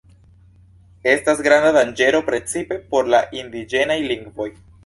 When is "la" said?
3.15-3.23